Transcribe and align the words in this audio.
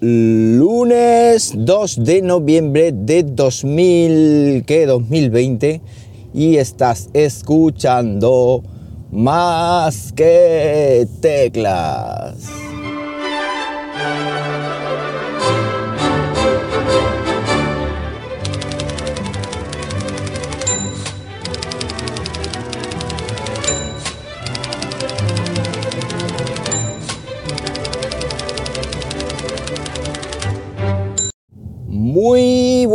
lunes 0.00 1.52
2 1.54 2.04
de 2.04 2.22
noviembre 2.22 2.90
de 2.92 3.22
2000, 3.22 4.64
¿qué? 4.66 4.86
2020 4.86 5.80
y 6.32 6.56
estás 6.56 7.10
escuchando 7.12 8.62
más 9.10 10.12
que 10.12 11.06
teclas. 11.20 12.69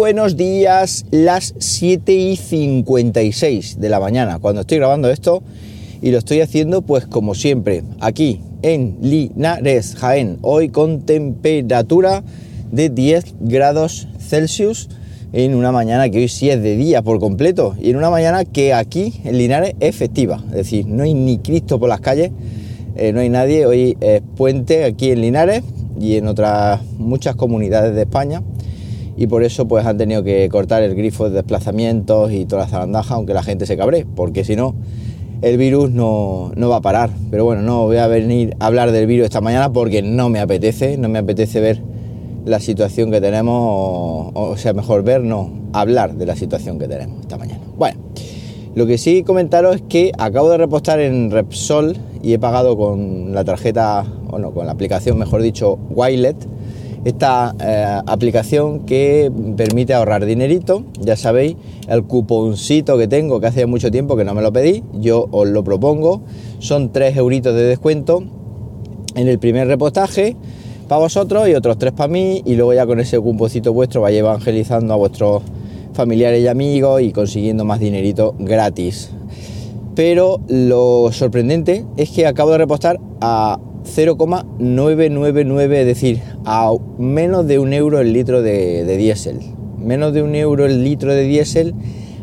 Buenos 0.06 0.38
días, 0.38 1.04
las 1.10 1.56
7 1.58 2.14
y 2.14 2.36
56 2.36 3.80
de 3.80 3.90
la 3.90 4.00
mañana, 4.00 4.38
cuando 4.38 4.62
estoy 4.62 4.78
grabando 4.78 5.10
esto 5.10 5.42
y 6.00 6.12
lo 6.12 6.20
estoy 6.20 6.42
haciendo 6.42 6.84
pues 6.84 7.08
como 7.08 7.34
siempre, 7.34 7.82
aquí 8.02 8.40
en 8.62 8.98
Linares, 9.02 9.96
Jaén, 9.96 10.38
hoy 10.44 10.70
con 10.70 11.02
temperatura 11.08 12.24
de 12.72 12.90
10 12.90 13.34
grados 13.40 14.08
Celsius 14.20 14.90
en 15.34 15.56
una 15.56 15.72
mañana 15.72 16.08
que 16.08 16.20
hoy 16.20 16.28
sí 16.28 16.52
es 16.52 16.62
de 16.62 16.78
día 16.78 17.02
por 17.02 17.20
completo 17.20 17.76
y 17.82 17.90
en 17.90 17.96
una 17.96 18.12
mañana 18.12 18.46
que 18.46 18.76
aquí 18.76 19.22
en 19.24 19.40
Linares 19.40 19.74
es 19.80 19.96
festiva, 19.96 20.40
es 20.50 20.54
decir, 20.54 20.86
no 20.86 21.02
hay 21.02 21.16
ni 21.16 21.40
Cristo 21.40 21.80
por 21.80 21.90
las 21.90 22.02
calles, 22.02 22.30
eh, 22.96 23.12
no 23.12 23.22
hay 23.22 23.30
nadie, 23.30 23.66
hoy 23.66 23.98
es 24.02 24.22
puente 24.38 24.84
aquí 24.84 25.10
en 25.10 25.22
Linares 25.22 25.64
y 26.00 26.18
en 26.18 26.28
otras 26.28 26.84
muchas 27.00 27.36
comunidades 27.36 27.96
de 27.96 28.04
España 28.04 28.44
y 29.18 29.28
por 29.28 29.44
eso 29.44 29.68
pues 29.68 29.86
han 29.86 29.98
tenido 29.98 30.24
que 30.24 30.48
cortar 30.50 30.84
el 30.84 30.96
grifo 30.96 31.30
de 31.30 31.36
desplazamientos 31.36 32.32
y 32.32 32.46
toda 32.46 32.64
la 32.64 32.68
zarandaja, 32.68 33.16
aunque 33.16 33.34
la 33.34 33.44
gente 33.44 33.66
se 33.66 33.78
cabre, 33.78 34.06
porque 34.16 34.44
si 34.44 34.56
no 34.56 34.76
el 35.42 35.58
virus 35.58 35.92
no, 35.92 36.52
va 36.58 36.78
a 36.78 36.82
parar. 36.82 37.12
Pero 37.30 37.46
bueno, 37.46 37.62
no 37.62 37.86
voy 37.86 37.98
a 37.98 38.08
venir 38.08 38.56
a 38.60 38.68
hablar 38.68 38.92
del 38.92 39.06
virus 39.08 39.26
esta 39.26 39.42
mañana 39.42 39.72
porque 39.72 40.02
no 40.02 40.30
me 40.30 40.40
apetece, 40.40 40.98
no 40.98 41.10
me 41.10 41.20
apetece 41.20 41.60
ver 41.60 41.82
la 42.46 42.60
situación 42.60 43.12
que 43.12 43.22
tenemos, 43.22 43.54
o, 43.54 44.32
o 44.34 44.58
sea, 44.58 44.74
mejor 44.74 45.04
ver, 45.04 45.22
no, 45.22 45.52
hablar 45.74 46.16
de 46.16 46.26
la 46.26 46.36
situación 46.36 46.78
que 46.80 46.88
tenemos 46.88 47.22
esta 47.22 47.38
mañana. 47.38 47.62
Bueno, 47.78 48.00
lo 48.76 48.86
que 48.86 48.98
sí 48.98 49.24
comentaros 49.24 49.78
es 49.78 49.82
que 49.84 50.12
acabo 50.18 50.50
de 50.50 50.58
repostar 50.58 51.00
en 51.00 51.32
Repsol 51.32 51.96
y 52.22 52.34
he 52.34 52.40
pagado 52.40 52.78
con 52.78 53.34
la 53.34 53.44
tarjeta, 53.44 54.06
bueno, 54.30 54.52
con 54.52 54.66
la 54.66 54.74
aplicación, 54.74 55.18
mejor 55.18 55.42
dicho, 55.42 55.80
Wilet 55.90 56.36
esta 57.06 57.56
eh, 57.60 58.02
aplicación 58.08 58.80
que 58.82 59.32
permite 59.56 59.94
ahorrar 59.94 60.26
dinerito. 60.26 60.84
Ya 61.00 61.16
sabéis, 61.16 61.56
el 61.88 62.04
cuponcito 62.04 62.98
que 62.98 63.08
tengo, 63.08 63.40
que 63.40 63.48
hace 63.48 63.68
mucho 63.68 63.92
tiempo 63.92 64.18
que 64.18 64.26
no 64.26 64.34
me 64.34 64.42
lo 64.42 64.52
pedí, 64.52 64.84
yo 64.94 65.28
os 65.32 65.48
lo 65.48 65.64
propongo. 65.64 66.24
Son 66.60 66.92
3 66.92 67.16
euritos 67.16 67.54
de 67.56 67.64
descuento 67.64 68.24
en 69.16 69.28
el 69.28 69.38
primer 69.38 69.68
repostaje 69.68 70.36
para 70.88 71.00
vosotros 71.00 71.48
y 71.48 71.54
otros 71.54 71.78
3 71.78 71.94
para 71.94 72.12
mí. 72.12 72.42
Y 72.44 72.56
luego 72.56 72.74
ya 72.74 72.88
con 72.88 73.00
ese 73.00 73.20
cuponcito 73.20 73.72
vuestro 73.72 74.02
vais 74.02 74.18
evangelizando 74.18 74.96
a 74.96 74.98
vuestros 74.98 75.44
familiares 75.94 76.44
y 76.44 76.48
amigos 76.48 77.04
y 77.04 77.12
consiguiendo 77.12 77.66
más 77.66 77.80
dinerito 77.80 78.34
gratis. 78.40 79.12
Pero 79.94 80.42
lo 80.48 81.12
sorprendente 81.12 81.86
es 81.98 82.10
que 82.10 82.26
acabo 82.26 82.52
de 82.52 82.58
repostar 82.58 83.00
a 83.22 83.60
0,999, 83.86 85.82
es 85.82 85.86
decir, 85.86 86.35
a 86.46 86.72
menos 86.98 87.48
de 87.48 87.60
un 87.60 87.74
euro 87.74 88.00
el 88.00 88.14
litro 88.14 88.42
de, 88.42 88.86
diésel. 88.98 89.40
Menos 89.78 90.14
de 90.14 90.22
un 90.22 90.36
euro 90.36 90.66
el 90.66 90.84
litro 90.84 91.14
de 91.14 91.24
diésel 91.24 91.74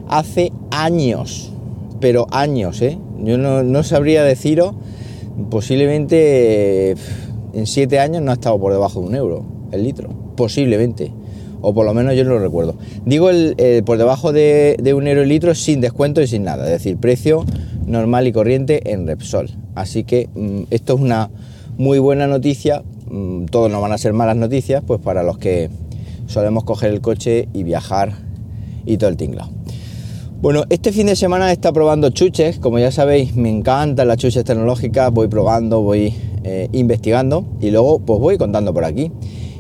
hace 0.09 0.53
años, 0.71 1.53
pero 2.01 2.27
años, 2.31 2.81
¿eh? 2.83 2.99
Yo 3.19 3.39
no, 3.39 3.83
sabría 3.83 4.25
deciros, 4.25 4.75
posiblemente 5.51 6.97
en 7.53 7.67
siete 7.67 7.99
años 8.01 8.23
no 8.23 8.31
ha 8.31 8.35
estado 8.35 8.59
por 8.59 8.73
debajo 8.73 9.01
de 9.01 9.07
un 9.07 9.15
euro 9.15 9.45
el 9.71 9.85
litro, 9.85 10.11
posiblemente, 10.37 11.13
o 11.61 11.73
por 11.73 11.87
lo 11.87 11.95
menos 11.95 12.15
yo 12.17 12.25
no 12.25 12.31
lo 12.31 12.41
recuerdo. 12.41 12.77
Digo 13.05 13.31
el, 13.31 13.83
por 13.85 13.99
debajo 13.99 14.33
de, 14.33 14.77
de 14.83 14.95
un 14.95 15.07
euro 15.07 15.23
el 15.23 15.29
litro 15.29 15.55
sin 15.55 15.81
descuento 15.81 16.21
y 16.21 16.27
sin 16.27 16.43
nada, 16.43 16.65
es 16.65 16.71
decir, 16.71 16.97
precio 16.97 17.45
normal 17.87 18.27
y 18.27 18.33
corriente 18.33 18.93
en 18.93 19.07
Repsol. 19.07 19.51
Así 19.75 20.05
que 20.05 20.29
mm, 20.35 20.63
esto 20.71 20.95
es 20.95 21.01
una 21.01 21.31
muy 21.77 21.99
buena 21.99 22.27
noticia, 22.27 22.83
mm, 23.13 23.45
todos 23.47 23.71
no 23.71 23.81
van 23.81 23.93
a 23.93 23.99
ser 23.99 24.13
malas 24.13 24.37
noticias, 24.37 24.83
pues 24.85 25.01
para 25.01 25.23
los 25.23 25.39
que 25.39 25.71
solemos 26.27 26.65
coger 26.65 26.91
el 26.91 27.01
coche 27.01 27.49
y 27.53 27.63
viajar 27.63 28.15
y 28.85 28.97
todo 28.97 29.11
el 29.11 29.17
tinglado. 29.17 29.51
Bueno, 30.43 30.65
este 30.71 30.91
fin 30.91 31.07
de 31.07 31.15
semana 31.15 31.53
está 31.53 31.73
probando 31.73 32.11
chuches, 32.11 32.59
como 32.59 32.81
ya 32.81 32.91
sabéis, 32.91 33.37
me 33.37 33.49
encantan 33.49 34.09
las 34.09 34.17
chuches 34.17 34.43
tecnológicas, 34.43 35.13
voy 35.13 35.29
probando, 35.29 35.83
voy 35.83 36.13
eh, 36.43 36.69
investigando 36.73 37.45
y 37.61 37.71
luego 37.71 38.01
pues 38.01 38.19
voy 38.19 38.39
contando 38.39 38.75
por 38.75 38.85
aquí. 38.85 39.13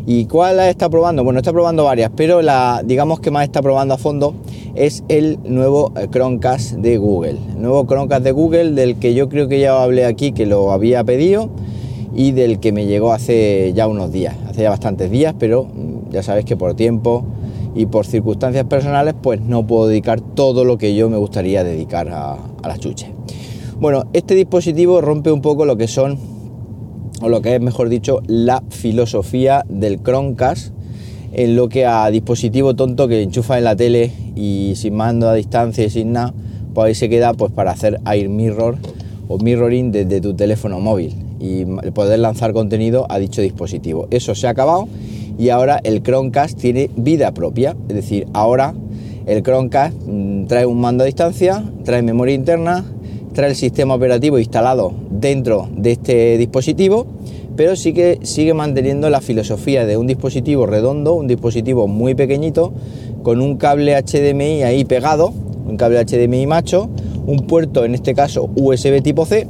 ¿Y 0.05 0.25
cuál 0.25 0.59
está 0.59 0.91
probando? 0.91 1.23
Bueno, 1.23 1.39
está 1.39 1.53
probando 1.53 1.85
varias, 1.85 2.11
pero 2.17 2.43
la, 2.43 2.83
digamos 2.85 3.21
que 3.21 3.31
más 3.31 3.45
está 3.45 3.63
probando 3.63 3.95
a 3.95 3.99
fondo 3.99 4.35
es 4.75 5.05
el 5.07 5.39
nuevo 5.45 5.93
eh, 5.97 6.09
Chromecast 6.11 6.73
de 6.73 6.99
Google. 6.99 7.39
Nuevo 7.57 7.87
Chromecast 7.87 8.25
de 8.25 8.33
Google 8.33 8.73
del 8.73 8.97
que 8.97 9.15
yo 9.15 9.29
creo 9.29 9.47
que 9.47 9.61
ya 9.61 9.81
hablé 9.81 10.05
aquí, 10.05 10.33
que 10.33 10.47
lo 10.47 10.73
había 10.73 11.05
pedido 11.05 11.51
y 12.15 12.33
del 12.33 12.61
que 12.61 12.73
me 12.73 12.87
llegó 12.87 13.13
hace 13.13 13.73
ya 13.75 13.87
unos 13.87 14.13
días, 14.13 14.37
hace 14.49 14.63
ya 14.63 14.71
bastantes 14.71 15.11
días, 15.11 15.35
pero 15.39 15.65
mm, 15.65 16.11
ya 16.11 16.23
sabéis 16.23 16.47
que 16.47 16.57
por 16.57 16.75
tiempo 16.75 17.25
y 17.75 17.87
por 17.87 18.07
circunstancias 18.07 18.65
personales 18.67 19.15
pues 19.21 19.41
no 19.41 19.67
puedo 19.67 19.87
dedicar 19.87 20.21
todo 20.21 20.65
lo 20.65 20.77
que 20.77 20.95
yo 20.95 21.09
me 21.09 21.17
gustaría 21.17 21.65
dedicar 21.65 22.09
a, 22.11 22.37
las 22.63 22.81
chuches. 22.81 23.11
Bueno, 23.81 24.05
este 24.13 24.35
dispositivo 24.35 25.01
rompe 25.01 25.33
un 25.33 25.41
poco 25.41 25.65
lo 25.65 25.77
que 25.77 25.89
son, 25.89 26.19
o 27.21 27.29
lo 27.29 27.41
que 27.41 27.55
es 27.55 27.61
mejor 27.61 27.89
dicho, 27.89 28.21
la 28.27 28.63
filosofía 28.69 29.65
del 29.69 30.03
Chromecast 30.03 30.73
en 31.33 31.57
lo 31.57 31.69
que 31.71 31.87
a 31.87 32.11
dispositivo 32.11 32.77
tonto 32.77 33.09
que 33.09 33.23
enchufa 33.23 33.57
en 33.57 33.65
la 33.65 33.75
tele 33.75 34.13
y 34.37 34.75
sin 34.77 34.95
mando 34.95 35.31
a 35.31 35.35
distancia 35.35 35.85
y 35.85 35.91
sin 35.91 36.13
nada, 36.13 36.35
pues 36.75 36.87
ahí 36.87 36.95
se 36.95 37.09
queda 37.09 37.33
pues 37.33 37.51
para 37.53 37.71
hacer 37.71 38.01
air 38.05 38.29
mirror 38.29 38.77
o 39.29 39.39
mirroring 39.39 39.93
desde 39.93 40.21
tu 40.21 40.35
teléfono 40.35 40.79
móvil 40.79 41.32
y 41.43 41.65
poder 41.91 42.21
lanzar 42.21 42.53
contenido 42.53 43.07
a 43.09 43.19
dicho 43.19 43.43
dispositivo. 43.43 44.07
Eso 44.11 44.35
se 44.37 44.47
ha 44.47 44.51
acabado 44.51 44.89
y 45.37 45.49
ahora 45.49 45.81
el 45.83 46.03
Chromecast 46.03 46.57
tiene 46.57 46.89
vida 46.97 47.35
propia, 47.35 47.77
es 47.89 47.97
decir, 47.97 48.29
ahora 48.33 48.75
el 49.27 49.43
Chromecast 49.43 49.95
mm, 50.07 50.47
trae 50.47 50.67
un 50.67 50.81
mando 50.81 51.03
a 51.03 51.07
distancia, 51.07 51.65
trae 51.85 52.03
memoria 52.03 52.35
interna, 52.35 52.85
trae 53.35 53.51
el 53.51 53.57
sistema 53.57 53.95
operativo 53.95 54.39
instalado 54.39 54.93
dentro 55.11 55.69
de 55.77 55.93
este 55.93 56.39
dispositivo, 56.39 57.07
pero 57.57 57.75
sí 57.75 57.93
que 57.93 58.21
sigue 58.23 58.55
manteniendo 58.55 59.11
la 59.11 59.21
filosofía 59.21 59.85
de 59.85 59.97
un 59.97 60.07
dispositivo 60.07 60.67
redondo, 60.67 61.15
un 61.15 61.27
dispositivo 61.27 61.89
muy 61.89 62.15
pequeñito, 62.15 62.73
con 63.25 63.41
un 63.41 63.57
cable 63.57 64.01
HDMI 64.01 64.63
ahí 64.63 64.85
pegado, 64.85 65.33
un 65.67 65.77
cable 65.77 66.05
HDMI 66.05 66.47
macho, 66.47 66.89
un 67.27 67.47
puerto 67.47 67.85
en 67.85 67.95
este 67.95 68.15
caso 68.15 68.49
USB 68.57 69.03
tipo 69.03 69.27
C, 69.27 69.47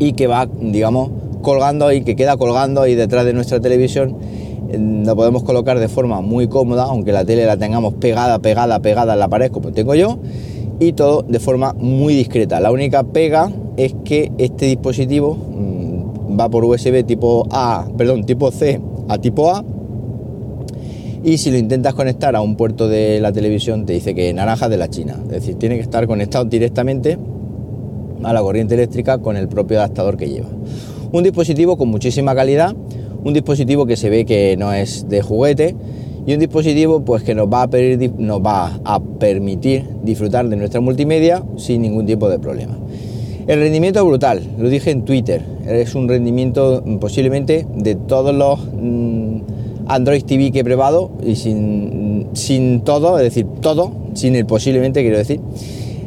y 0.00 0.14
que 0.14 0.26
va, 0.26 0.48
digamos, 0.60 1.10
colgando 1.42 1.86
ahí, 1.86 2.00
que 2.00 2.16
queda 2.16 2.36
colgando 2.36 2.80
ahí 2.80 2.96
detrás 2.96 3.24
de 3.24 3.32
nuestra 3.32 3.60
televisión. 3.60 4.16
Lo 4.72 5.14
podemos 5.14 5.44
colocar 5.44 5.78
de 5.78 5.88
forma 5.88 6.20
muy 6.22 6.48
cómoda, 6.48 6.84
aunque 6.84 7.12
la 7.12 7.24
tele 7.24 7.44
la 7.44 7.56
tengamos 7.56 7.94
pegada, 7.94 8.38
pegada, 8.40 8.80
pegada 8.80 9.12
en 9.12 9.20
la 9.20 9.28
pared, 9.28 9.50
como 9.50 9.72
tengo 9.72 9.94
yo, 9.94 10.18
y 10.80 10.94
todo 10.94 11.22
de 11.22 11.38
forma 11.38 11.74
muy 11.74 12.14
discreta. 12.14 12.60
La 12.60 12.72
única 12.72 13.04
pega 13.04 13.52
es 13.76 13.94
que 14.04 14.32
este 14.38 14.66
dispositivo 14.66 15.34
mm, 15.36 16.40
va 16.40 16.48
por 16.48 16.64
USB 16.64 17.04
tipo 17.04 17.46
A, 17.50 17.86
perdón, 17.96 18.24
tipo 18.24 18.50
C 18.50 18.80
a 19.08 19.18
tipo 19.18 19.50
A. 19.50 19.64
Y 21.22 21.36
si 21.36 21.50
lo 21.50 21.58
intentas 21.58 21.92
conectar 21.92 22.34
a 22.34 22.40
un 22.40 22.56
puerto 22.56 22.88
de 22.88 23.20
la 23.20 23.30
televisión, 23.32 23.84
te 23.84 23.92
dice 23.92 24.14
que 24.14 24.32
naranja 24.32 24.70
de 24.70 24.78
la 24.78 24.88
China. 24.88 25.16
Es 25.24 25.32
decir, 25.32 25.56
tiene 25.56 25.74
que 25.76 25.82
estar 25.82 26.06
conectado 26.06 26.46
directamente 26.46 27.18
a 28.22 28.32
la 28.32 28.40
corriente 28.40 28.74
eléctrica 28.74 29.18
con 29.18 29.36
el 29.36 29.48
propio 29.48 29.78
adaptador 29.78 30.16
que 30.16 30.28
lleva. 30.28 30.48
Un 31.12 31.22
dispositivo 31.22 31.76
con 31.76 31.88
muchísima 31.88 32.34
calidad, 32.34 32.74
un 33.24 33.34
dispositivo 33.34 33.86
que 33.86 33.96
se 33.96 34.10
ve 34.10 34.24
que 34.24 34.56
no 34.56 34.72
es 34.72 35.08
de 35.08 35.22
juguete 35.22 35.74
y 36.26 36.34
un 36.34 36.40
dispositivo 36.40 37.04
pues 37.04 37.22
que 37.22 37.34
nos 37.34 37.48
va 37.48 37.62
a, 37.62 37.68
nos 38.18 38.40
va 38.40 38.80
a 38.84 39.00
permitir 39.00 39.84
disfrutar 40.02 40.48
de 40.48 40.56
nuestra 40.56 40.80
multimedia 40.80 41.42
sin 41.56 41.82
ningún 41.82 42.06
tipo 42.06 42.28
de 42.28 42.38
problema. 42.38 42.76
El 43.46 43.58
rendimiento 43.58 44.00
es 44.00 44.06
brutal, 44.06 44.42
lo 44.58 44.68
dije 44.68 44.90
en 44.90 45.04
Twitter, 45.04 45.42
es 45.66 45.94
un 45.94 46.08
rendimiento 46.08 46.84
posiblemente 47.00 47.66
de 47.74 47.94
todos 47.96 48.34
los 48.34 48.60
mm, 48.80 49.40
Android 49.88 50.22
TV 50.22 50.52
que 50.52 50.60
he 50.60 50.64
probado 50.64 51.10
y 51.26 51.34
sin, 51.34 52.28
sin 52.32 52.82
todo, 52.82 53.18
es 53.18 53.24
decir, 53.24 53.46
todo, 53.60 53.92
sin 54.14 54.36
el 54.36 54.46
posiblemente 54.46 55.00
quiero 55.00 55.18
decir, 55.18 55.40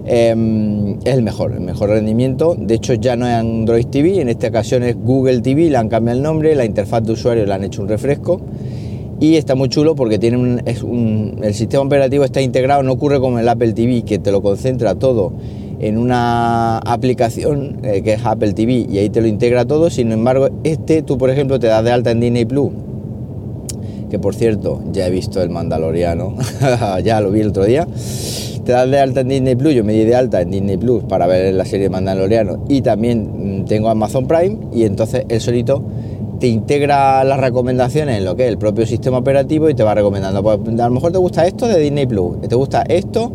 em, 0.05 0.99
es 0.99 1.13
el 1.13 1.23
mejor, 1.23 1.53
el 1.53 1.61
mejor 1.61 1.89
rendimiento. 1.89 2.55
De 2.57 2.75
hecho, 2.75 2.93
ya 2.93 3.15
no 3.15 3.27
es 3.27 3.33
Android 3.33 3.85
TV, 3.87 4.21
en 4.21 4.29
esta 4.29 4.47
ocasión 4.47 4.83
es 4.83 4.95
Google 4.95 5.41
TV, 5.41 5.69
le 5.69 5.77
han 5.77 5.89
cambiado 5.89 6.17
el 6.17 6.23
nombre, 6.23 6.55
la 6.55 6.65
interfaz 6.65 7.03
de 7.03 7.13
usuario 7.13 7.45
le 7.45 7.53
han 7.53 7.63
hecho 7.63 7.81
un 7.81 7.87
refresco. 7.87 8.41
Y 9.19 9.35
está 9.35 9.55
muy 9.55 9.69
chulo 9.69 9.95
porque 9.95 10.19
tiene 10.19 10.37
un, 10.37 10.61
es 10.65 10.83
un, 10.83 11.39
el 11.41 11.53
sistema 11.53 11.83
operativo 11.83 12.23
está 12.23 12.41
integrado, 12.41 12.83
no 12.83 12.91
ocurre 12.91 13.19
como 13.19 13.39
el 13.39 13.47
Apple 13.47 13.73
TV 13.73 14.03
que 14.03 14.19
te 14.19 14.31
lo 14.31 14.41
concentra 14.41 14.95
todo 14.95 15.33
en 15.79 15.97
una 15.97 16.77
aplicación 16.77 17.79
eh, 17.83 18.01
que 18.03 18.13
es 18.13 18.25
Apple 18.25 18.53
TV 18.53 18.85
y 18.89 18.97
ahí 18.99 19.09
te 19.09 19.21
lo 19.21 19.27
integra 19.27 19.65
todo, 19.65 19.89
sin 19.89 20.11
embargo 20.11 20.49
este 20.63 21.01
tú 21.01 21.17
por 21.17 21.29
ejemplo 21.29 21.59
te 21.59 21.67
das 21.67 21.83
de 21.83 21.91
alta 21.91 22.11
en 22.11 22.21
Disney 22.21 22.45
Plus, 22.45 22.71
que 24.09 24.17
por 24.17 24.33
cierto 24.33 24.81
ya 24.91 25.07
he 25.07 25.11
visto 25.11 25.41
el 25.41 25.49
Mandaloriano, 25.49 26.35
ya 27.03 27.19
lo 27.19 27.31
vi 27.31 27.41
el 27.41 27.49
otro 27.49 27.65
día, 27.65 27.85
te 28.63 28.71
das 28.71 28.89
de 28.89 28.99
alta 28.99 29.21
en 29.21 29.27
Disney 29.27 29.55
Plus, 29.55 29.73
yo 29.73 29.83
me 29.83 29.93
di 29.93 30.05
de 30.05 30.15
alta 30.15 30.41
en 30.41 30.51
Disney 30.51 30.77
Plus 30.77 31.03
para 31.03 31.27
ver 31.27 31.53
la 31.53 31.65
serie 31.65 31.89
Mandaloriano 31.89 32.63
y 32.67 32.81
también 32.81 33.61
mm, 33.61 33.65
tengo 33.65 33.89
Amazon 33.89 34.27
Prime 34.27 34.57
y 34.73 34.83
entonces 34.83 35.25
el 35.29 35.41
solito 35.41 35.83
te 36.39 36.47
integra 36.47 37.23
las 37.23 37.39
recomendaciones 37.39 38.17
en 38.17 38.25
lo 38.25 38.35
que 38.35 38.43
es 38.43 38.49
el 38.49 38.57
propio 38.57 38.85
sistema 38.85 39.17
operativo 39.17 39.69
y 39.69 39.75
te 39.75 39.83
va 39.83 39.93
recomendando. 39.95 40.43
Pues 40.43 40.79
a 40.79 40.87
lo 40.87 40.93
mejor 40.93 41.11
te 41.11 41.17
gusta 41.17 41.45
esto 41.47 41.67
de 41.67 41.79
Disney 41.79 42.05
Plus, 42.05 42.41
te 42.41 42.55
gusta 42.55 42.83
esto 42.87 43.31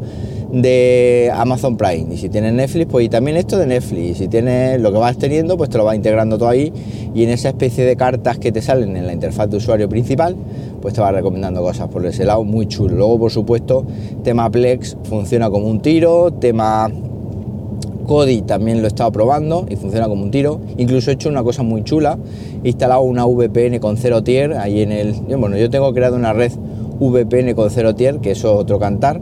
de 0.52 1.30
Amazon 1.34 1.76
Prime. 1.76 2.14
Y 2.14 2.16
si 2.16 2.28
tienes 2.28 2.52
Netflix, 2.52 2.86
pues 2.90 3.06
y 3.06 3.08
también 3.08 3.36
esto 3.36 3.58
de 3.58 3.66
Netflix. 3.66 4.10
Y 4.10 4.14
si 4.14 4.28
tienes 4.28 4.80
lo 4.80 4.92
que 4.92 4.98
vas 4.98 5.18
teniendo, 5.18 5.56
pues 5.56 5.70
te 5.70 5.78
lo 5.78 5.84
va 5.84 5.94
integrando 5.94 6.38
todo 6.38 6.48
ahí. 6.48 6.72
Y 7.14 7.24
en 7.24 7.30
esa 7.30 7.48
especie 7.48 7.84
de 7.84 7.96
cartas 7.96 8.38
que 8.38 8.52
te 8.52 8.62
salen 8.62 8.96
en 8.96 9.06
la 9.06 9.12
interfaz 9.12 9.50
de 9.50 9.56
usuario 9.56 9.88
principal, 9.88 10.36
pues 10.80 10.94
te 10.94 11.00
va 11.00 11.12
recomendando 11.12 11.62
cosas 11.62 11.88
por 11.88 12.04
ese 12.06 12.24
lado, 12.24 12.44
muy 12.44 12.66
chulo. 12.66 12.96
Luego, 12.96 13.18
por 13.18 13.30
supuesto, 13.30 13.84
tema 14.22 14.50
Plex 14.50 14.96
funciona 15.04 15.50
como 15.50 15.68
un 15.68 15.80
tiro, 15.80 16.32
tema 16.32 16.90
Kodi 18.06 18.40
también 18.40 18.78
lo 18.78 18.84
he 18.84 18.88
estado 18.88 19.12
probando 19.12 19.66
y 19.68 19.76
funciona 19.76 20.08
como 20.08 20.22
un 20.22 20.30
tiro. 20.30 20.60
Incluso 20.78 21.10
he 21.10 21.14
hecho 21.14 21.28
una 21.28 21.42
cosa 21.42 21.62
muy 21.62 21.84
chula, 21.84 22.18
he 22.64 22.68
instalado 22.68 23.02
una 23.02 23.26
VPN 23.26 23.78
con 23.80 23.98
cero 23.98 24.22
tier 24.24 24.54
ahí 24.54 24.80
en 24.80 24.92
el... 24.92 25.12
Bueno, 25.12 25.58
yo 25.58 25.68
tengo 25.68 25.92
creado 25.92 26.16
una 26.16 26.32
red 26.32 26.52
VPN 26.98 27.54
con 27.54 27.70
cero 27.70 27.94
tier, 27.94 28.18
que 28.18 28.30
eso 28.30 28.54
es 28.54 28.60
otro 28.60 28.78
cantar. 28.78 29.20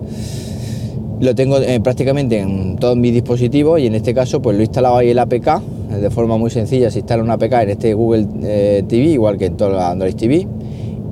Lo 1.19 1.35
tengo 1.35 1.57
eh, 1.59 1.81
prácticamente 1.81 2.39
en 2.39 2.77
todos 2.77 2.95
mis 2.95 3.13
dispositivos 3.15 3.81
y 3.81 3.87
en 3.87 3.95
este 3.95 4.13
caso 4.13 4.43
pues 4.43 4.55
lo 4.55 4.63
he 4.63 4.67
instalado 4.67 4.99
ahí 4.99 5.09
el 5.09 5.19
APK, 5.19 5.47
eh, 5.47 5.97
de 6.01 6.11
forma 6.11 6.37
muy 6.37 6.51
sencilla 6.51 6.91
se 6.91 6.99
instala 6.99 7.23
una 7.23 7.35
APK 7.35 7.53
en 7.53 7.71
este 7.71 7.95
Google 7.95 8.27
eh, 8.43 8.85
TV, 8.87 9.05
igual 9.05 9.39
que 9.39 9.47
en 9.47 9.57
todo 9.57 9.81
Android 9.81 10.15
TV, 10.15 10.47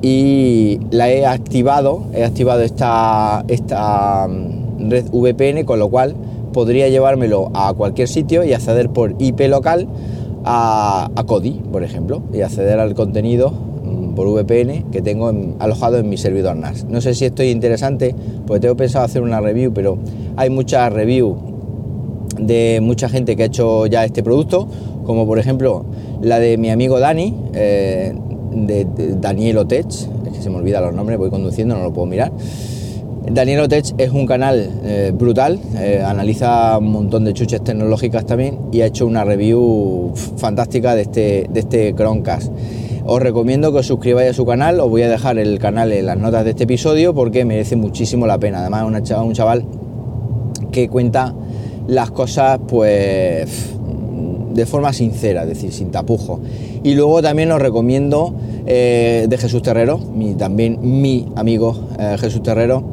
y 0.02 0.78
la 0.90 1.10
he 1.10 1.24
activado, 1.24 2.04
he 2.12 2.22
activado 2.22 2.60
esta, 2.60 3.46
esta 3.48 4.28
mm, 4.28 4.90
red 4.90 5.06
VPN, 5.10 5.64
con 5.64 5.78
lo 5.78 5.88
cual 5.88 6.14
podría 6.52 6.88
llevármelo 6.90 7.50
a 7.54 7.72
cualquier 7.72 8.06
sitio 8.06 8.44
y 8.44 8.52
acceder 8.52 8.90
por 8.90 9.14
IP 9.18 9.40
local 9.48 9.88
a, 10.44 11.08
a 11.16 11.24
por 11.24 11.82
ejemplo, 11.82 12.22
y 12.34 12.42
acceder 12.42 12.78
al 12.78 12.94
contenido 12.94 13.54
por 14.14 14.28
VPN 14.28 14.90
que 14.90 15.02
tengo 15.02 15.32
alojado 15.58 15.98
en 15.98 16.08
mi 16.08 16.16
servidor 16.16 16.56
NAS. 16.56 16.84
No 16.84 17.00
sé 17.00 17.14
si 17.14 17.24
esto 17.24 17.42
es 17.42 17.52
interesante, 17.52 18.14
porque 18.46 18.60
tengo 18.60 18.76
pensado 18.76 19.04
hacer 19.04 19.22
una 19.22 19.40
review, 19.40 19.72
pero 19.72 19.98
hay 20.36 20.50
muchas 20.50 20.92
reviews 20.92 21.36
de 22.38 22.80
mucha 22.82 23.08
gente 23.08 23.36
que 23.36 23.44
ha 23.44 23.46
hecho 23.46 23.86
ya 23.86 24.04
este 24.04 24.22
producto, 24.22 24.68
como 25.04 25.26
por 25.26 25.38
ejemplo 25.38 25.84
la 26.20 26.38
de 26.38 26.56
mi 26.56 26.70
amigo 26.70 26.98
Dani, 26.98 27.34
eh, 27.54 28.14
de, 28.52 28.86
Daniel 29.20 29.58
Otech, 29.58 29.86
es 29.86 30.32
que 30.32 30.42
se 30.42 30.50
me 30.50 30.56
olvida 30.56 30.80
los 30.80 30.94
nombres, 30.94 31.18
voy 31.18 31.30
conduciendo, 31.30 31.76
no 31.76 31.82
lo 31.82 31.92
puedo 31.92 32.06
mirar. 32.06 32.32
Daniel 33.30 33.60
Otech 33.60 33.94
es 33.96 34.10
un 34.10 34.26
canal 34.26 34.70
eh, 34.84 35.12
brutal, 35.14 35.58
eh, 35.78 36.02
analiza 36.04 36.76
un 36.78 36.92
montón 36.92 37.24
de 37.24 37.32
chuches 37.32 37.64
tecnológicas 37.64 38.26
también 38.26 38.58
y 38.70 38.82
ha 38.82 38.86
hecho 38.86 39.06
una 39.06 39.24
review 39.24 40.12
fantástica 40.36 40.94
de 40.94 41.02
este, 41.02 41.46
de 41.50 41.60
este 41.60 41.94
Chromecast. 41.94 42.52
Os 43.06 43.20
recomiendo 43.20 43.70
que 43.70 43.78
os 43.78 43.86
suscribáis 43.86 44.30
a 44.30 44.32
su 44.32 44.46
canal, 44.46 44.80
os 44.80 44.88
voy 44.88 45.02
a 45.02 45.10
dejar 45.10 45.38
el 45.38 45.58
canal 45.58 45.92
en 45.92 46.06
las 46.06 46.16
notas 46.16 46.44
de 46.44 46.50
este 46.50 46.64
episodio 46.64 47.12
porque 47.14 47.44
merece 47.44 47.76
muchísimo 47.76 48.26
la 48.26 48.38
pena. 48.38 48.60
Además 48.60 48.86
es 49.02 49.10
un 49.10 49.34
chaval 49.34 49.66
que 50.72 50.88
cuenta 50.88 51.34
las 51.86 52.10
cosas 52.10 52.60
pues 52.66 53.74
de 54.54 54.66
forma 54.66 54.94
sincera, 54.94 55.42
es 55.42 55.48
decir, 55.48 55.70
sin 55.70 55.90
tapujo. 55.90 56.40
Y 56.82 56.94
luego 56.94 57.20
también 57.20 57.52
os 57.52 57.60
recomiendo 57.60 58.34
eh, 58.66 59.26
de 59.28 59.36
Jesús 59.36 59.60
Terrero, 59.60 59.98
mi, 59.98 60.34
también 60.34 60.78
mi 60.80 61.26
amigo 61.36 61.88
eh, 61.98 62.16
Jesús 62.18 62.42
Terrero, 62.42 62.84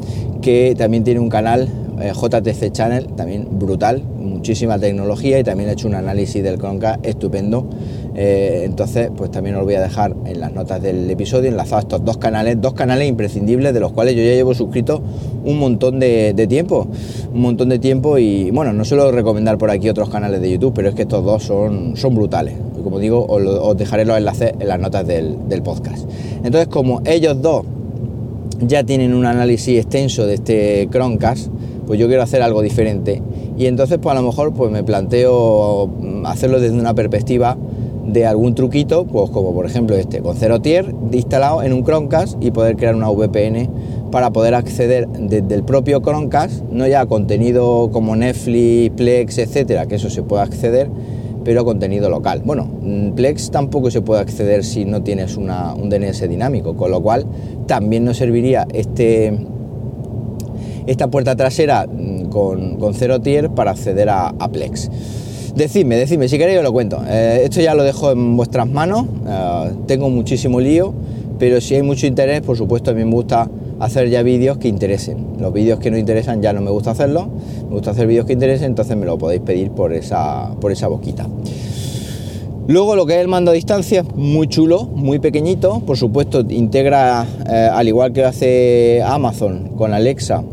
que 0.42 0.76
también 0.78 1.06
tiene 1.06 1.22
un 1.22 1.30
canal, 1.30 1.70
eh, 2.02 2.12
JTC 2.14 2.72
Channel, 2.72 3.08
también 3.16 3.48
brutal, 3.52 4.02
muchísima 4.02 4.80
tecnología 4.80 5.40
y 5.40 5.44
también 5.44 5.70
ha 5.70 5.74
hecho 5.74 5.88
un 5.88 5.96
análisis 5.96 6.44
del 6.44 6.58
Chromecast 6.58 7.06
estupendo. 7.06 7.70
Entonces, 8.14 9.10
pues 9.16 9.32
también 9.32 9.56
os 9.56 9.64
voy 9.64 9.76
a 9.76 9.82
dejar 9.82 10.16
en 10.26 10.40
las 10.40 10.52
notas 10.52 10.82
del 10.82 11.10
episodio 11.10 11.50
enlazados 11.50 11.86
estos 11.86 12.04
dos 12.04 12.18
canales, 12.18 12.60
dos 12.60 12.74
canales 12.74 13.08
imprescindibles 13.08 13.74
de 13.74 13.80
los 13.80 13.94
cuales 13.94 14.16
yo 14.16 14.22
ya 14.22 14.32
llevo 14.32 14.54
suscrito 14.54 15.02
un 15.46 15.58
montón 15.60 16.00
de, 16.00 16.34
tiempo, 16.50 16.88
un 17.34 17.42
montón 17.42 17.70
de 17.70 17.80
tiempo 17.80 18.18
y 18.18 18.52
bueno, 18.52 18.74
no 18.74 18.84
suelo 18.84 19.12
recomendar 19.12 19.58
por 19.58 19.72
aquí 19.72 19.88
otros 19.88 20.10
canales 20.10 20.42
de 20.42 20.52
YouTube, 20.52 20.74
pero 20.76 20.90
es 20.90 20.96
que 20.96 21.04
estos 21.04 21.24
dos 21.24 21.44
son, 21.44 21.96
son 21.96 22.16
brutales. 22.16 22.56
Como 22.84 23.00
digo, 23.00 23.26
os, 23.28 23.78
dejaré 23.78 24.06
los 24.06 24.18
enlaces 24.18 24.54
en 24.60 24.68
las 24.68 24.80
notas 24.80 25.08
del, 25.08 25.38
podcast. 25.64 26.10
Entonces, 26.44 26.68
como 26.68 27.02
ellos 27.06 27.42
dos 27.42 27.64
ya 28.60 28.84
tienen 28.84 29.14
un 29.14 29.26
análisis 29.26 29.80
extenso 29.80 30.26
de 30.26 30.36
este 30.36 30.88
Chromecast, 30.92 31.50
pues 31.86 32.00
yo 32.00 32.08
quiero 32.08 32.24
hacer 32.24 32.42
algo 32.42 32.62
diferente. 32.62 33.22
Y 33.58 33.68
entonces, 33.68 34.00
pues 34.02 34.16
a 34.16 34.20
lo 34.20 34.26
mejor 34.26 34.54
pues 34.54 34.72
me 34.72 34.84
planteo 34.84 35.90
hacerlo 36.26 36.60
desde 36.60 36.80
una 36.80 36.94
perspectiva 36.94 37.58
de 38.06 38.26
algún 38.26 38.56
truquito, 38.56 39.06
pues 39.06 39.30
como 39.30 39.54
por 39.54 39.66
ejemplo 39.66 39.96
este, 39.96 40.22
con 40.22 40.36
cero 40.36 40.62
tier 40.62 40.94
instalado 41.12 41.64
en 41.64 41.74
un 41.74 41.84
Chromecast 41.84 42.44
y 42.44 42.52
poder 42.52 42.76
crear 42.76 42.96
una 42.96 43.10
VPN 43.10 43.70
para 44.12 44.32
poder 44.32 44.56
acceder 44.56 45.08
desde 45.08 45.56
el 45.56 45.64
propio 45.64 46.02
Chromecast, 46.02 46.64
no 46.72 46.88
ya 46.88 47.02
a 47.02 47.06
contenido 47.06 47.90
como 47.92 48.16
Netflix, 48.16 48.96
Plex, 48.96 49.38
etcétera, 49.38 49.86
que 49.86 49.96
eso 49.96 50.10
se 50.10 50.24
puede 50.24 50.44
acceder, 50.44 50.90
pero 51.44 51.66
contenido 51.66 52.10
local. 52.10 52.42
Bueno, 52.46 52.66
mm, 52.82 53.12
Plex 53.12 53.52
tampoco 53.52 53.92
se 53.92 54.02
puede 54.02 54.22
acceder 54.22 54.64
si 54.64 54.86
no 54.86 55.02
tienes 55.02 55.38
un 55.38 55.90
DNS 55.90 56.28
dinámico, 56.28 56.76
con 56.76 56.92
lo 56.92 57.02
cual 57.02 57.26
también 57.68 58.04
nos 58.04 58.18
serviría 58.18 58.68
este, 58.74 59.38
esta 60.88 61.08
puerta 61.10 61.36
trasera 61.36 61.88
mm, 61.88 62.26
con, 62.26 62.78
con 62.78 62.94
cero 62.94 63.22
tier 63.22 63.50
para 63.52 63.72
acceder 63.72 64.10
a, 64.10 64.34
Plex. 64.52 64.90
Decidme, 65.56 65.98
decidme, 65.98 66.30
si 66.30 66.38
queréis 66.38 66.60
os 66.60 66.64
lo 66.64 66.72
cuento. 66.72 67.04
Eh, 67.06 67.42
esto 67.44 67.60
ya 67.60 67.76
lo 67.76 67.84
dejo 67.84 68.12
en 68.12 68.38
vuestras 68.38 68.70
manos, 68.70 69.06
eh, 69.28 69.72
tengo 69.86 70.10
muchísimo 70.10 70.62
lío, 70.62 70.94
pero 71.40 71.60
si 71.60 71.76
hay 71.76 71.84
mucho 71.84 72.08
interés, 72.08 72.42
por 72.42 72.56
supuesto 72.56 72.92
a 72.92 72.94
mí 72.94 73.04
me 73.04 73.12
gusta 73.12 73.50
hacer 73.80 74.10
ya 74.10 74.24
vídeos 74.24 74.58
que 74.58 74.70
interesen. 74.70 75.18
Los 75.40 75.52
vídeos 75.52 75.80
que 75.80 75.92
no 75.92 75.98
interesan 75.98 76.42
ya 76.42 76.54
no 76.54 76.62
me 76.62 76.72
gusta 76.72 76.92
hacerlos, 76.92 77.28
me 77.68 77.76
gusta 77.76 77.92
hacer 77.92 78.08
vídeos 78.08 78.26
que 78.26 78.34
interesen, 78.34 78.68
entonces 78.68 78.96
me 78.96 79.06
lo 79.06 79.18
podéis 79.18 79.42
pedir 79.42 79.72
por 79.72 79.92
esa, 79.92 80.56
por 80.62 80.72
esa 80.72 80.88
boquita. 80.88 81.28
Luego 82.68 82.96
lo 82.96 83.06
que 83.06 83.16
es 83.16 83.20
el 83.20 83.28
mando 83.28 83.52
a 83.52 83.54
distancia, 83.54 84.06
muy 84.16 84.48
chulo, 84.48 84.86
muy 84.86 85.20
pequeñito, 85.20 85.82
por 85.82 85.98
supuesto 85.98 86.46
integra, 86.48 87.26
eh, 87.50 87.70
al 87.70 87.88
igual 87.90 88.14
que 88.14 88.24
hace 88.24 89.02
Amazon 89.06 89.74
con 89.76 89.94
Alexa 89.94 90.44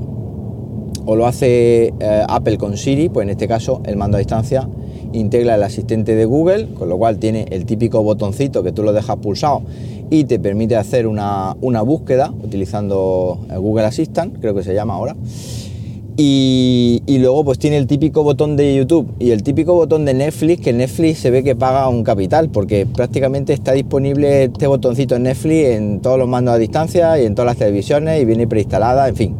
o 1.06 1.14
lo 1.14 1.26
hace 1.26 1.94
Apple 2.28 2.58
con 2.58 2.76
Siri, 2.76 3.08
pues 3.08 3.24
en 3.24 3.30
este 3.30 3.48
caso 3.48 3.80
el 3.86 3.96
mando 3.96 4.16
a 4.16 4.18
distancia 4.18 4.68
integra 5.12 5.54
el 5.54 5.62
asistente 5.62 6.14
de 6.14 6.24
Google, 6.24 6.68
con 6.74 6.88
lo 6.88 6.98
cual 6.98 7.18
tiene 7.18 7.46
el 7.50 7.64
típico 7.66 8.02
botoncito 8.02 8.62
que 8.62 8.72
tú 8.72 8.82
lo 8.82 8.92
dejas 8.92 9.16
pulsado 9.16 9.62
y 10.10 10.24
te 10.24 10.38
permite 10.38 10.76
hacer 10.76 11.06
una, 11.06 11.54
búsqueda 11.82 12.32
utilizando 12.42 13.40
Google 13.56 13.86
Assistant, 13.86 14.38
creo 14.40 14.54
que 14.54 14.62
se 14.62 14.74
llama 14.74 14.94
ahora. 14.94 15.16
Y, 16.20 17.00
luego 17.20 17.44
pues 17.44 17.60
tiene 17.60 17.76
el 17.76 17.86
típico 17.86 18.24
botón 18.24 18.56
de 18.56 18.74
YouTube 18.74 19.08
y 19.20 19.30
el 19.30 19.44
típico 19.44 19.74
botón 19.74 20.04
de 20.04 20.14
Netflix, 20.14 20.60
que 20.62 20.72
Netflix 20.72 21.18
se 21.18 21.30
ve 21.30 21.44
que 21.44 21.54
paga 21.54 21.88
un 21.88 22.02
capital, 22.02 22.48
porque 22.48 22.86
prácticamente 22.86 23.52
está 23.52 23.72
disponible 23.72 24.44
este 24.44 24.66
botoncito 24.66 25.14
en 25.14 25.24
Netflix 25.24 25.68
en 25.68 26.00
todos 26.00 26.18
los 26.18 26.28
mandos 26.28 26.54
a 26.54 26.58
distancia 26.58 27.20
y 27.20 27.26
en 27.26 27.36
todas 27.36 27.46
las 27.46 27.56
televisiones 27.56 28.20
y 28.20 28.24
viene 28.24 28.48
preinstalada, 28.48 29.08
en 29.08 29.16
fin. 29.16 29.36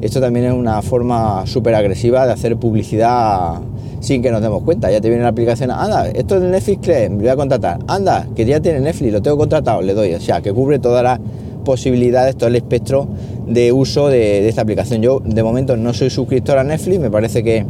Esto 0.00 0.20
también 0.20 0.46
es 0.46 0.52
una 0.52 0.80
forma 0.80 1.46
súper 1.46 1.74
agresiva 1.74 2.26
de 2.26 2.32
hacer 2.32 2.56
publicidad 2.56 3.60
sin 4.06 4.22
que 4.22 4.30
nos 4.30 4.40
demos 4.40 4.62
cuenta. 4.62 4.90
Ya 4.90 5.00
te 5.00 5.08
viene 5.08 5.24
la 5.24 5.30
aplicación, 5.30 5.70
anda, 5.70 6.08
esto 6.08 6.36
es 6.36 6.42
de 6.42 6.48
Netflix, 6.48 6.86
me 7.10 7.16
voy 7.16 7.28
a 7.28 7.36
contratar. 7.36 7.80
Anda, 7.88 8.26
que 8.36 8.44
ya 8.44 8.60
tiene 8.60 8.80
Netflix, 8.80 9.12
lo 9.12 9.20
tengo 9.20 9.36
contratado, 9.36 9.82
le 9.82 9.94
doy. 9.94 10.14
O 10.14 10.20
sea, 10.20 10.40
que 10.40 10.52
cubre 10.52 10.78
todas 10.78 11.02
las 11.02 11.18
posibilidades, 11.64 12.36
todo 12.36 12.48
el 12.48 12.54
espectro 12.54 13.08
de 13.48 13.72
uso 13.72 14.08
de, 14.08 14.48
esta 14.48 14.62
aplicación. 14.62 15.02
Yo 15.02 15.20
de 15.24 15.42
momento 15.42 15.76
no 15.76 15.92
soy 15.92 16.10
suscriptor 16.10 16.58
a 16.58 16.64
Netflix, 16.64 17.00
me 17.00 17.10
parece 17.10 17.42
que 17.42 17.66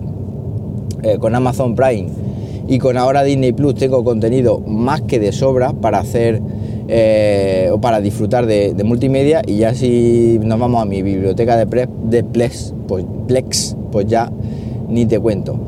eh, 1.03 1.17
con 1.19 1.35
Amazon 1.35 1.75
Prime 1.75 2.09
y 2.69 2.79
con 2.79 2.99
ahora 2.99 3.23
Disney 3.23 3.53
Plus 3.53 3.75
tengo 3.75 4.05
contenido 4.05 4.61
más 4.61 5.01
que 5.03 5.19
de 5.19 5.33
sobra 5.33 5.73
para 5.73 6.01
hacer 6.01 6.43
eh, 6.89 7.71
o 7.73 7.81
para 7.81 8.01
disfrutar 8.01 8.45
de, 8.45 8.75
multimedia 8.85 9.41
y 9.47 9.59
ya 9.59 9.75
si 9.75 10.39
nos 10.43 10.59
vamos 10.59 10.83
a 10.83 10.85
mi 10.85 11.01
biblioteca 11.01 11.57
de, 11.57 11.89
de 12.05 12.25
Plex, 12.25 12.75
pues, 12.87 13.07
Plex, 13.27 13.77
pues 13.91 14.07
ya 14.07 14.31
ni 14.89 15.07
te 15.07 15.19
cuento. 15.19 15.59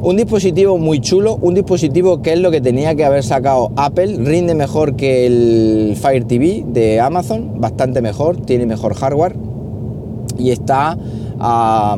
Un 0.00 0.16
dispositivo 0.16 0.78
muy 0.78 1.00
chulo, 1.00 1.38
un 1.40 1.54
dispositivo 1.54 2.22
que 2.22 2.32
es 2.32 2.38
lo 2.38 2.52
que 2.52 2.60
tenía 2.60 2.94
que 2.94 3.04
haber 3.04 3.24
sacado 3.24 3.72
Apple, 3.74 4.18
rinde 4.18 4.54
mejor 4.54 4.94
que 4.94 5.26
el 5.26 5.96
Fire 6.00 6.24
TV 6.24 6.64
de 6.68 7.00
Amazon, 7.00 7.60
bastante 7.60 8.00
mejor, 8.00 8.36
tiene 8.36 8.64
mejor 8.64 8.94
hardware 8.94 9.34
y 10.38 10.52
está 10.52 10.96
a, 11.40 11.96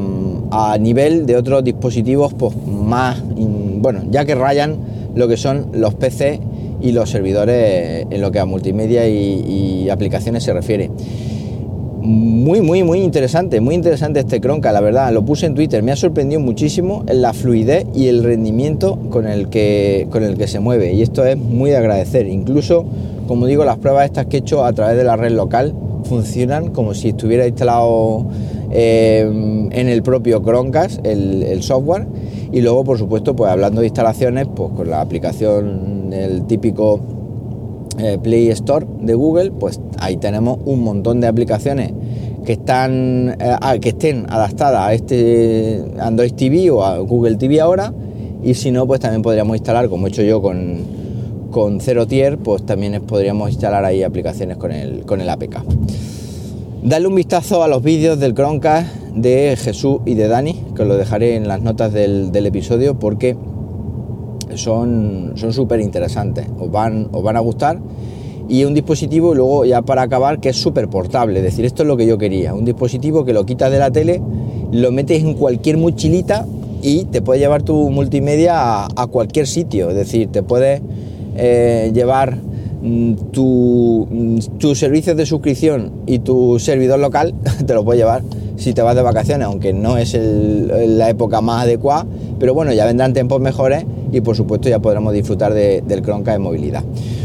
nivel 0.81 1.27
de 1.27 1.37
otros 1.37 1.63
dispositivos 1.63 2.33
pues 2.33 2.55
más, 2.67 3.23
bueno, 3.27 4.01
ya 4.11 4.25
que 4.25 4.35
rayan 4.35 4.79
lo 5.15 5.29
que 5.29 5.37
son 5.37 5.67
los 5.75 5.95
PC 5.95 6.41
y 6.81 6.93
los 6.93 7.11
servidores 7.11 8.07
en 8.09 8.21
lo 8.23 8.31
que 8.31 8.39
a 8.39 8.47
multimedia 8.47 9.07
y, 9.07 9.91
aplicaciones 9.91 10.45
se 10.45 10.55
refiere. 10.55 10.91
Muy, 12.03 12.63
muy, 12.63 12.83
muy 12.83 13.01
interesante, 13.01 13.61
muy 13.61 13.75
interesante 13.75 14.21
este 14.21 14.41
Cronca, 14.41 14.73
la 14.73 14.81
verdad, 14.81 15.13
lo 15.13 15.23
puse 15.23 15.45
en 15.45 15.55
Twitter, 15.55 15.83
me 15.83 15.93
ha 15.93 15.97
sorprendido 15.97 16.41
muchísimo 16.41 17.05
la 17.07 17.35
fluidez 17.35 17.85
y 17.95 18.09
el 18.09 18.25
rendimiento 18.25 18.99
con 19.11 19.27
el 19.27 19.49
que, 19.49 20.09
con 20.11 20.23
el 20.23 20.39
que 20.39 20.49
se 20.49 20.61
mueve. 20.61 20.95
Y 20.95 21.03
esto 21.03 21.27
es 21.27 21.37
muy 21.37 21.69
de 21.71 21.77
agradecer, 21.77 22.27
incluso, 22.27 22.87
como 23.29 23.45
digo, 23.45 23.67
las 23.67 23.77
pruebas 23.77 24.07
estas 24.07 24.27
que 24.27 24.39
he 24.39 24.41
hecho 24.41 24.65
a 24.65 24.73
través 24.73 24.97
de 24.97 25.05
la 25.05 25.17
red 25.17 25.33
local 25.33 25.75
funcionan 26.05 26.71
como 26.71 26.95
si 26.95 27.11
estuviera 27.11 27.47
instalado 27.47 28.27
eh, 28.71 29.21
en 29.71 29.89
el 29.89 30.03
propio 30.03 30.43
Chromecast 30.43 31.05
el, 31.05 31.63
software. 31.63 32.07
Y 32.53 32.63
luego 32.63 32.83
por 32.83 32.99
supuesto 32.99 33.37
pues 33.37 33.51
hablando 33.51 33.81
de 33.81 33.89
instalaciones 33.89 34.49
pues 34.55 34.73
con 34.73 34.91
la 34.91 35.01
aplicación 35.01 36.13
el 36.13 36.47
típico 36.47 37.01
eh, 38.03 38.19
Play 38.19 38.49
Store 38.49 38.87
de 39.01 39.15
Google 39.15 39.51
pues 39.53 39.81
ahí 39.99 40.17
tenemos 40.17 40.59
un 40.65 40.83
montón 40.83 41.21
de 41.21 41.27
aplicaciones 41.27 41.93
que 42.45 42.53
están 42.53 43.37
eh, 43.39 43.81
que 43.81 43.91
estén 43.91 44.27
adaptadas 44.29 44.81
a 44.81 44.95
este 44.95 45.85
Android 46.01 46.33
TV 46.33 46.71
o 46.71 46.85
a 46.85 46.99
Google 46.99 47.37
TV 47.37 47.61
ahora. 47.61 47.93
Y 48.43 48.55
si 48.55 48.71
no 48.71 48.87
pues 48.87 49.01
también 49.01 49.23
podríamos 49.23 49.57
instalar 49.57 49.89
como 49.89 50.07
he 50.07 50.11
hecho 50.11 50.23
yo 50.23 50.41
con 50.41 51.01
con 51.51 51.81
Zero 51.81 52.07
Tier 52.07 52.39
pues 52.39 52.65
también 52.65 53.01
podríamos 53.03 53.51
instalar 53.51 53.85
ahí 53.85 54.03
aplicaciones 54.03 54.57
con 54.57 54.73
el, 54.73 55.05
con 55.05 55.21
el 55.21 55.29
APK 55.29 55.63
Dale 56.83 57.07
un 57.07 57.15
vistazo 57.15 57.63
a 57.63 57.69
los 57.69 57.83
vídeos 57.83 58.19
del 58.19 58.35
Chromecast 58.35 58.89
de 59.15 59.55
Jesús 59.61 59.99
y 60.07 60.15
de 60.15 60.29
Dani, 60.29 60.65
que 60.75 60.81
os 60.81 60.89
lo 60.89 60.97
dejaré 60.97 61.37
en 61.37 61.47
las 61.47 61.61
notas 61.61 61.93
del, 61.93 62.35
episodio 62.47 62.99
porque 62.99 63.37
son 64.63 65.35
súper 65.37 65.81
interesantes, 65.81 66.47
os 66.59 66.71
van, 66.71 67.09
os 67.13 67.23
van 67.23 67.37
a 67.37 67.41
gustar. 67.41 67.79
Y 68.49 68.65
un 68.65 68.75
dispositivo, 68.75 69.33
luego 69.35 69.65
ya 69.65 69.83
para 69.83 70.03
acabar, 70.03 70.41
que 70.41 70.49
es 70.49 70.57
súper 70.57 70.89
portable, 70.89 71.39
es 71.39 71.45
decir, 71.45 71.65
esto 71.65 71.83
es 71.83 71.87
lo 71.87 71.97
que 71.97 72.07
yo 72.07 72.19
quería, 72.19 72.53
un 72.53 72.65
dispositivo 72.65 73.25
que 73.25 73.33
lo 73.33 73.47
quitas 73.47 73.71
de 73.71 73.79
la 73.79 73.93
tele, 73.93 74.21
lo 74.73 74.91
metes 74.91 75.23
en 75.23 75.35
cualquier 75.35 75.79
mochilita 75.79 76.47
y 76.83 77.05
te 77.05 77.23
puede 77.23 77.39
llevar 77.39 77.63
tu 77.63 77.91
multimedia 77.91 78.87
a, 78.87 79.07
cualquier 79.07 79.47
sitio, 79.47 79.91
es 79.91 79.97
decir, 79.97 80.29
te 80.33 80.43
puedes 80.43 80.83
eh, 81.37 81.93
llevar 81.95 82.39
Mm, 82.83 83.15
tu, 83.31 84.09
mm, 84.11 84.39
tus 84.59 84.79
servicios 84.79 85.15
de 85.15 85.27
suscripción 85.27 85.93
y 86.07 86.21
tu 86.21 86.59
servidor 86.59 86.99
local 86.99 87.35
te 87.67 87.75
lo 87.75 87.85
puedes 87.85 88.01
llevar 88.01 88.23
si 88.61 88.75
te 88.75 88.83
vas 88.83 88.95
de 88.95 89.03
vacaciones, 89.03 89.47
aunque 89.47 89.73
no 89.73 89.97
es 89.97 90.15
la 90.15 91.09
época 91.09 91.41
más 91.41 91.65
adecuada, 91.65 92.07
pero 92.39 92.53
bueno, 92.55 92.73
ya 92.73 92.85
vendrán 92.85 93.15
tiempos 93.15 93.41
mejores 93.41 93.87
y 94.13 94.21
por 94.21 94.37
supuesto 94.37 94.69
ya 94.69 94.79
podremos 94.81 95.15
disfrutar 95.15 95.55
del 95.55 96.03
Cronca 96.03 96.33
de 96.33 96.39
movilidad. 96.39 96.85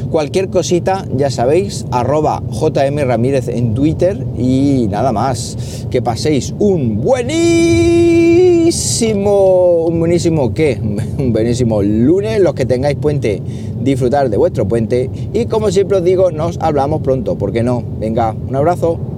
Cualquier 0.10 0.50
cosita, 0.50 1.06
ya 1.16 1.30
sabéis, 1.30 1.86
arroba 1.92 2.42
JM 2.50 3.00
Ramírez 3.06 3.50
en 3.50 3.74
Twitter 3.74 4.26
y 4.38 4.88
nada 4.90 5.12
más. 5.12 5.58
Que 5.90 6.02
paséis 6.02 6.56
un 6.58 7.02
buenísimo, 7.02 8.68
un 9.88 10.00
buenísimo, 10.00 10.54
¿qué? 10.54 10.80
Un 11.18 11.34
buenísimo 11.34 11.82
lunes, 11.82 12.40
los 12.40 12.54
que 12.54 12.66
tengáis 12.66 12.98
puente, 12.98 13.42
disfrutar 13.82 14.30
de 14.30 14.38
vuestro 14.38 14.66
puente 14.68 15.10
y 15.34 15.46
como 15.46 15.72
siempre 15.72 15.98
os 15.98 16.04
digo, 16.04 16.32
nos 16.32 16.58
hablamos 16.60 17.02
pronto, 17.02 17.38
¿por 17.38 17.52
qué 17.52 17.64
no? 17.64 17.84
Venga, 18.00 18.36
un 18.48 18.56
abrazo. 18.56 19.15